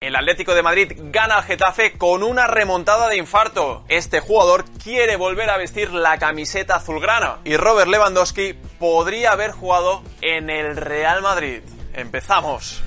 [0.00, 3.82] El Atlético de Madrid gana al Getafe con una remontada de infarto.
[3.88, 10.04] Este jugador quiere volver a vestir la camiseta azulgrana y Robert Lewandowski podría haber jugado
[10.20, 11.62] en el Real Madrid.
[11.94, 12.80] Empezamos.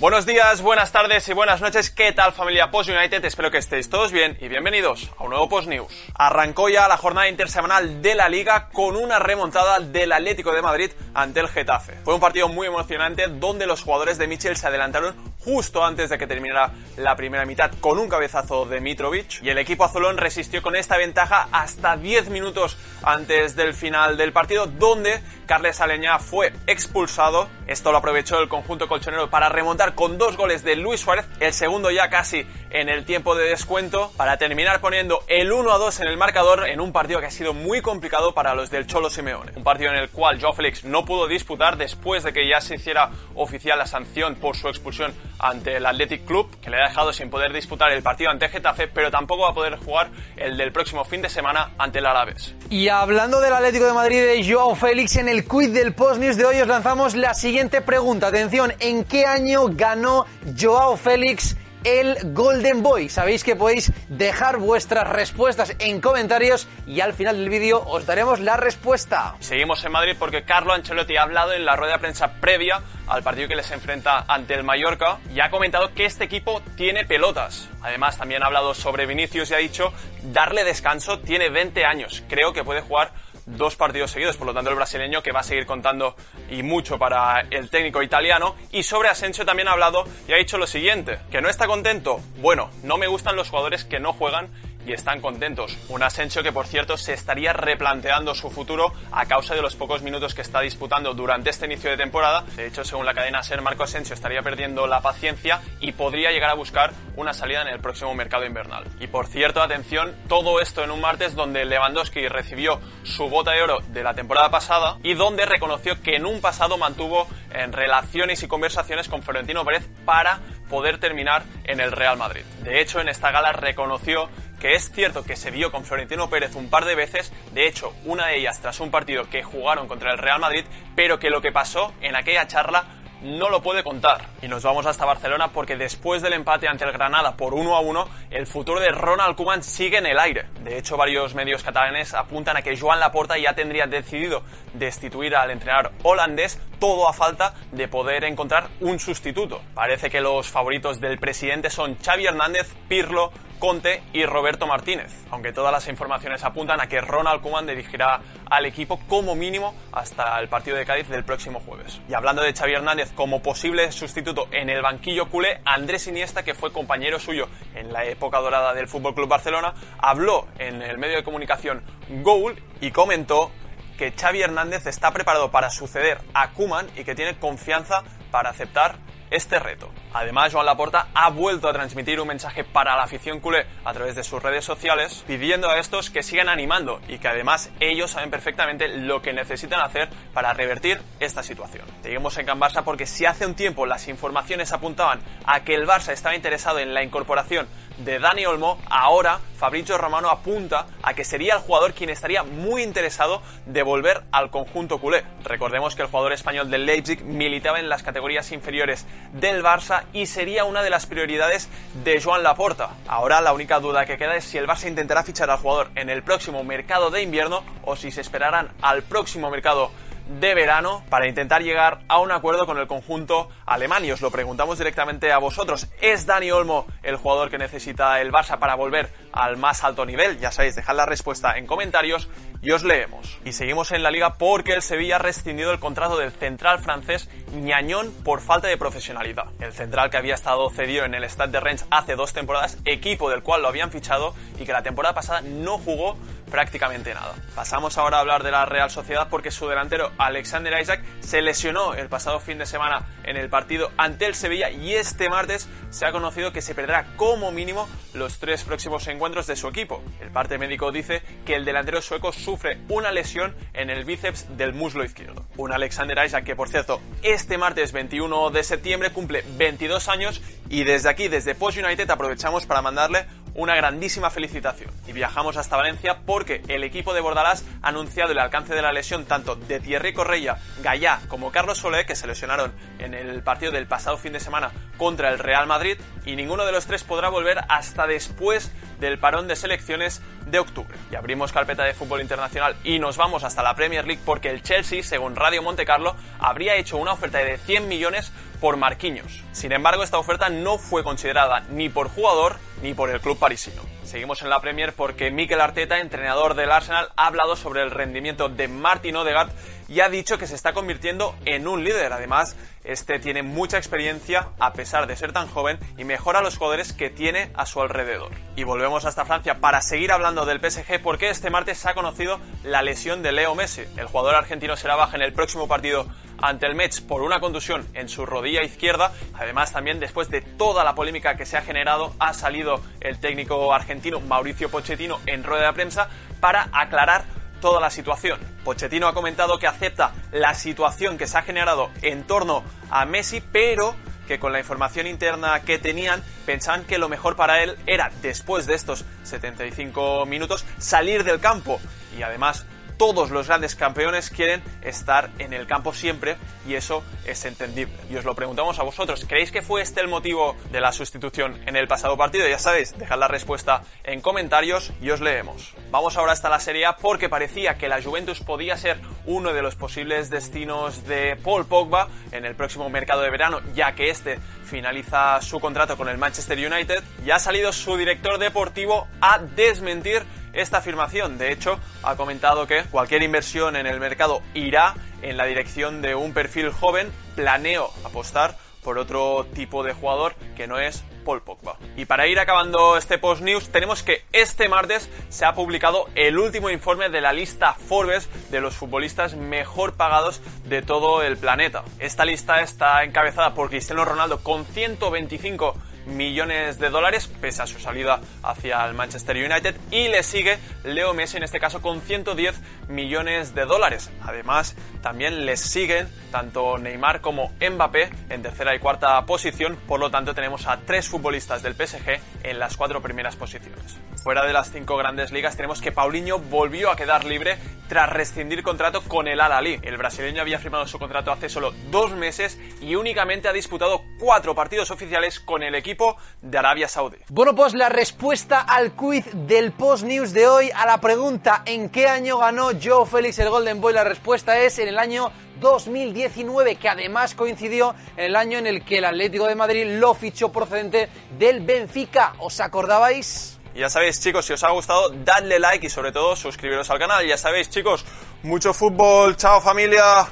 [0.00, 1.90] Buenos días, buenas tardes y buenas noches.
[1.90, 3.22] ¿Qué tal familia Post United?
[3.22, 5.92] Espero que estéis todos bien y bienvenidos a un nuevo Post News.
[6.14, 10.90] Arrancó ya la jornada intersemanal de la Liga con una remontada del Atlético de Madrid
[11.12, 11.98] ante el Getafe.
[12.02, 16.18] Fue un partido muy emocionante donde los jugadores de Michel se adelantaron justo antes de
[16.18, 20.62] que terminara la primera mitad con un cabezazo de Mitrovic y el equipo azulón resistió
[20.62, 26.52] con esta ventaja hasta 10 minutos antes del final del partido donde Carles Aleñá fue
[26.66, 27.48] expulsado.
[27.66, 31.52] Esto lo aprovechó el conjunto colchonero para remontar con dos goles de Luis Suárez, el
[31.52, 36.00] segundo ya casi en el tiempo de descuento, para terminar poniendo el 1 a 2
[36.00, 39.10] en el marcador en un partido que ha sido muy complicado para los del Cholo
[39.10, 39.52] Simeone.
[39.56, 42.76] Un partido en el cual Joao Félix no pudo disputar después de que ya se
[42.76, 47.12] hiciera oficial la sanción por su expulsión ante el Athletic Club, que le ha dejado
[47.12, 50.72] sin poder disputar el partido ante Getafe, pero tampoco va a poder jugar el del
[50.72, 52.54] próximo fin de semana ante el Alaves.
[52.68, 56.36] Y hablando del Atlético de Madrid de Joao Félix, en el quiz del Post News
[56.36, 58.28] de hoy os lanzamos la siguiente pregunta.
[58.28, 60.26] Atención, ¿en qué año ganó
[60.60, 63.08] Joao Félix el Golden Boy.
[63.08, 68.40] Sabéis que podéis dejar vuestras respuestas en comentarios y al final del vídeo os daremos
[68.40, 69.36] la respuesta.
[69.40, 73.22] Seguimos en Madrid porque Carlo Ancelotti ha hablado en la rueda de prensa previa al
[73.22, 77.70] partido que les enfrenta ante el Mallorca y ha comentado que este equipo tiene pelotas.
[77.80, 79.94] Además también ha hablado sobre Vinicius y ha dicho
[80.24, 83.12] darle descanso, tiene 20 años, creo que puede jugar
[83.46, 86.14] dos partidos seguidos, por lo tanto el brasileño que va a seguir contando
[86.50, 88.56] y mucho para el técnico italiano.
[88.72, 92.20] Y sobre Asensio también ha hablado y ha dicho lo siguiente, que no está contento.
[92.38, 94.50] Bueno, no me gustan los jugadores que no juegan
[94.86, 95.76] y están contentos.
[95.88, 100.02] Un Asensio que, por cierto, se estaría replanteando su futuro a causa de los pocos
[100.02, 102.44] minutos que está disputando durante este inicio de temporada.
[102.56, 106.50] De hecho, según la cadena SER, Marco Asensio estaría perdiendo la paciencia y podría llegar
[106.50, 108.84] a buscar una salida en el próximo mercado invernal.
[109.00, 113.62] Y por cierto, atención, todo esto en un martes donde Lewandowski recibió su bota de
[113.62, 118.42] oro de la temporada pasada y donde reconoció que en un pasado mantuvo en relaciones
[118.42, 122.42] y conversaciones con Florentino Pérez para poder terminar en el Real Madrid.
[122.62, 124.28] De hecho, en esta gala reconoció
[124.60, 127.92] que es cierto que se vio con Florentino Pérez un par de veces, de hecho,
[128.04, 131.40] una de ellas tras un partido que jugaron contra el Real Madrid, pero que lo
[131.40, 132.84] que pasó en aquella charla
[133.22, 134.26] no lo puede contar.
[134.42, 137.80] Y nos vamos hasta Barcelona porque después del empate ante el Granada por 1 a
[137.80, 140.46] 1, el futuro de Ronald Koeman sigue en el aire.
[140.62, 144.42] De hecho, varios medios catalanes apuntan a que Joan Laporta ya tendría decidido
[144.74, 149.62] destituir al entrenador holandés, todo a falta de poder encontrar un sustituto.
[149.74, 155.52] Parece que los favoritos del presidente son Xavi Hernández, Pirlo, Conte y Roberto Martínez, aunque
[155.52, 160.48] todas las informaciones apuntan a que Ronald Koeman dirigirá al equipo como mínimo hasta el
[160.48, 162.00] partido de Cádiz del próximo jueves.
[162.08, 166.54] Y hablando de Xavi Hernández como posible sustituto en el banquillo culé, Andrés Iniesta, que
[166.54, 171.16] fue compañero suyo en la época dorada del Fútbol Club Barcelona, habló en el medio
[171.16, 171.84] de comunicación
[172.22, 173.52] Goal y comentó
[173.98, 178.96] que Xavi Hernández está preparado para suceder a Koeman y que tiene confianza para aceptar
[179.30, 179.90] este reto.
[180.12, 184.16] Además, Joan Laporta ha vuelto a transmitir un mensaje para la afición culé a través
[184.16, 188.30] de sus redes sociales, pidiendo a estos que sigan animando y que además ellos saben
[188.30, 191.86] perfectamente lo que necesitan hacer para revertir esta situación.
[192.02, 195.86] Seguimos en Can Barça porque si hace un tiempo las informaciones apuntaban a que el
[195.86, 197.68] Barça estaba interesado en la incorporación
[198.04, 202.82] de Dani Olmo, ahora Fabrizio Romano apunta a que sería el jugador quien estaría muy
[202.82, 205.22] interesado de volver al conjunto culé.
[205.44, 210.26] Recordemos que el jugador español del Leipzig militaba en las categorías inferiores del Barça y
[210.26, 211.68] sería una de las prioridades
[212.02, 212.90] de Joan Laporta.
[213.06, 216.08] Ahora la única duda que queda es si el Barça intentará fichar al jugador en
[216.08, 219.90] el próximo mercado de invierno o si se esperarán al próximo mercado
[220.28, 224.04] de verano para intentar llegar a un acuerdo con el conjunto alemán.
[224.04, 225.88] Y os lo preguntamos directamente a vosotros.
[226.00, 230.38] ¿Es Dani Olmo el jugador que necesita el Barça para volver al más alto nivel?
[230.38, 232.28] Ya sabéis, dejad la respuesta en comentarios.
[232.62, 233.38] Y os leemos.
[233.46, 237.30] Y seguimos en la liga porque el Sevilla ha rescindido el contrato del central francés
[237.54, 239.46] Ñañón por falta de profesionalidad.
[239.60, 243.30] El central que había estado cedido en el Stade de Rennes hace dos temporadas, equipo
[243.30, 246.18] del cual lo habían fichado y que la temporada pasada no jugó
[246.50, 247.34] prácticamente nada.
[247.54, 251.94] Pasamos ahora a hablar de la Real Sociedad porque su delantero Alexander Isaac se lesionó
[251.94, 256.06] el pasado fin de semana en el partido ante el Sevilla y este martes se
[256.06, 260.02] ha conocido que se perderá como mínimo los tres próximos encuentros de su equipo.
[260.20, 264.72] El parte médico dice que el delantero sueco sufre una lesión en el bíceps del
[264.72, 265.44] muslo izquierdo.
[265.56, 270.84] Un Alexander Isaac que por cierto este martes 21 de septiembre cumple 22 años y
[270.84, 274.90] desde aquí, desde Post United, aprovechamos para mandarle una grandísima felicitación.
[275.06, 278.92] Y viajamos hasta Valencia porque el equipo de Bordalás ha anunciado el alcance de la
[278.92, 283.72] lesión tanto de Thierry Correia, Gallá como Carlos Solé, que se lesionaron en el partido
[283.72, 287.28] del pasado fin de semana contra el Real Madrid, y ninguno de los tres podrá
[287.28, 290.96] volver hasta después del parón de selecciones de octubre.
[291.10, 294.62] Y abrimos carpeta de fútbol internacional y nos vamos hasta la Premier League porque el
[294.62, 299.42] Chelsea, según Radio Monte Carlo, habría hecho una oferta de 100 millones por Marquinhos.
[299.52, 303.82] Sin embargo, esta oferta no fue considerada ni por jugador ni por el club parisino.
[304.04, 308.48] Seguimos en la Premier porque Mikel Arteta, entrenador del Arsenal, ha hablado sobre el rendimiento
[308.48, 309.50] de Martin Odegaard
[309.88, 312.12] y ha dicho que se está convirtiendo en un líder.
[312.12, 316.92] Además, este tiene mucha experiencia a pesar de ser tan joven y mejora los jugadores
[316.92, 318.30] que tiene a su alrededor.
[318.56, 322.40] Y volvemos hasta Francia para seguir hablando del PSG porque este martes se ha conocido
[322.64, 323.82] la lesión de Leo Messi.
[323.96, 326.06] El jugador argentino será baja en el próximo partido
[326.42, 329.12] ante el Mets por una contusión en su rodilla izquierda.
[329.34, 333.72] Además, también después de toda la polémica que se ha generado, ha salido el técnico
[333.72, 336.08] argentino Mauricio Pochettino en rueda de prensa
[336.40, 337.24] para aclarar
[337.60, 338.40] toda la situación.
[338.64, 343.40] Pochettino ha comentado que acepta la situación que se ha generado en torno a Messi,
[343.40, 343.94] pero
[344.26, 348.66] que con la información interna que tenían pensaban que lo mejor para él era, después
[348.66, 351.80] de estos 75 minutos, salir del campo.
[352.16, 352.64] Y además
[353.00, 356.36] todos los grandes campeones quieren estar en el campo siempre
[356.68, 357.94] y eso es entendible.
[358.10, 361.58] Y os lo preguntamos a vosotros, ¿creéis que fue este el motivo de la sustitución
[361.64, 362.46] en el pasado partido?
[362.46, 365.72] Ya sabéis, dejad la respuesta en comentarios y os leemos.
[365.90, 369.62] Vamos ahora hasta la Serie A porque parecía que la Juventus podía ser uno de
[369.62, 374.38] los posibles destinos de Paul Pogba en el próximo mercado de verano, ya que este
[374.66, 380.22] finaliza su contrato con el Manchester United y ha salido su director deportivo a desmentir
[380.52, 381.38] esta afirmación.
[381.38, 386.14] De hecho, ha comentado que cualquier inversión en el mercado irá en la dirección de
[386.14, 387.10] un perfil joven.
[387.34, 391.76] Planeo apostar por otro tipo de jugador que no es Paul Pogba.
[391.96, 396.38] Y para ir acabando este post news, tenemos que este martes se ha publicado el
[396.38, 401.84] último informe de la lista Forbes de los futbolistas mejor pagados de todo el planeta.
[401.98, 407.78] Esta lista está encabezada por Cristiano Ronaldo con 125 millones de dólares pese a su
[407.78, 412.60] salida hacia el Manchester United y le sigue Leo Messi en este caso con 110
[412.88, 414.10] millones de dólares.
[414.22, 420.10] Además, también les siguen tanto Neymar como Mbappé en tercera y cuarta posición, por lo
[420.10, 423.98] tanto tenemos a tres futbolistas del PSG en las cuatro primeras posiciones.
[424.22, 427.56] Fuera de las cinco grandes ligas tenemos que Paulinho volvió a quedar libre
[427.88, 429.80] tras rescindir contrato con el Al Ali.
[429.82, 434.54] El brasileño había firmado su contrato hace solo dos meses y únicamente ha disputado cuatro
[434.54, 437.16] partidos oficiales con el equipo de Arabia Saudí.
[437.28, 441.88] Bueno, pues la respuesta al quiz del Post News de hoy a la pregunta ¿en
[441.88, 443.94] qué año ganó Joe Félix el Golden Boy?
[443.94, 448.84] La respuesta es en el año 2019, que además coincidió en el año en el
[448.84, 452.34] que el Atlético de Madrid lo fichó procedente del Benfica.
[452.38, 453.58] ¿Os acordabais?
[453.74, 457.26] Ya sabéis, chicos, si os ha gustado, dadle like y sobre todo suscribiros al canal.
[457.26, 458.04] Ya sabéis, chicos,
[458.42, 459.36] mucho fútbol.
[459.36, 460.30] Chao, familia.